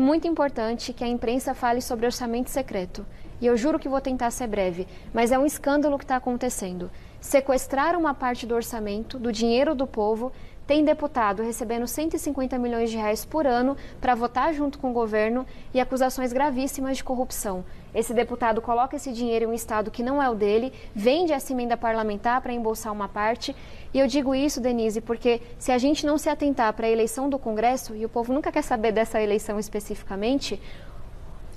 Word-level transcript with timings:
É 0.00 0.02
muito 0.02 0.26
importante 0.26 0.94
que 0.94 1.04
a 1.04 1.06
imprensa 1.06 1.54
fale 1.54 1.82
sobre 1.82 2.06
orçamento 2.06 2.48
secreto. 2.48 3.04
E 3.38 3.44
eu 3.44 3.54
juro 3.54 3.78
que 3.78 3.86
vou 3.86 4.00
tentar 4.00 4.30
ser 4.30 4.46
breve, 4.46 4.88
mas 5.12 5.30
é 5.30 5.38
um 5.38 5.44
escândalo 5.44 5.98
que 5.98 6.04
está 6.04 6.16
acontecendo. 6.16 6.90
Sequestrar 7.20 7.94
uma 7.98 8.14
parte 8.14 8.46
do 8.46 8.54
orçamento, 8.54 9.18
do 9.18 9.30
dinheiro 9.30 9.74
do 9.74 9.86
povo, 9.86 10.32
tem 10.70 10.84
deputado 10.84 11.42
recebendo 11.42 11.84
150 11.84 12.56
milhões 12.56 12.92
de 12.92 12.96
reais 12.96 13.24
por 13.24 13.44
ano 13.44 13.76
para 14.00 14.14
votar 14.14 14.54
junto 14.54 14.78
com 14.78 14.90
o 14.90 14.92
governo 14.92 15.44
e 15.74 15.80
acusações 15.80 16.32
gravíssimas 16.32 16.96
de 16.96 17.02
corrupção. 17.02 17.64
Esse 17.92 18.14
deputado 18.14 18.62
coloca 18.62 18.94
esse 18.94 19.10
dinheiro 19.10 19.46
em 19.46 19.48
um 19.48 19.52
estado 19.52 19.90
que 19.90 20.00
não 20.00 20.22
é 20.22 20.30
o 20.30 20.34
dele, 20.36 20.72
vende 20.94 21.32
essa 21.32 21.52
emenda 21.52 21.76
parlamentar 21.76 22.40
para 22.40 22.52
embolsar 22.52 22.92
uma 22.92 23.08
parte. 23.08 23.52
E 23.92 23.98
eu 23.98 24.06
digo 24.06 24.32
isso, 24.32 24.60
Denise, 24.60 25.00
porque 25.00 25.42
se 25.58 25.72
a 25.72 25.78
gente 25.78 26.06
não 26.06 26.16
se 26.16 26.28
atentar 26.28 26.72
para 26.72 26.86
a 26.86 26.90
eleição 26.90 27.28
do 27.28 27.36
Congresso, 27.36 27.96
e 27.96 28.04
o 28.04 28.08
povo 28.08 28.32
nunca 28.32 28.52
quer 28.52 28.62
saber 28.62 28.92
dessa 28.92 29.20
eleição 29.20 29.58
especificamente, 29.58 30.62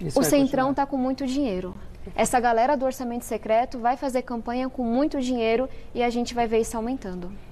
isso 0.00 0.18
o 0.18 0.22
Centrão 0.22 0.70
está 0.70 0.86
com 0.86 0.96
muito 0.96 1.26
dinheiro. 1.26 1.74
Essa 2.16 2.40
galera 2.40 2.78
do 2.78 2.86
orçamento 2.86 3.26
secreto 3.26 3.78
vai 3.78 3.94
fazer 3.94 4.22
campanha 4.22 4.70
com 4.70 4.82
muito 4.82 5.20
dinheiro 5.20 5.68
e 5.94 6.02
a 6.02 6.08
gente 6.08 6.32
vai 6.32 6.46
ver 6.46 6.60
isso 6.60 6.78
aumentando. 6.78 7.51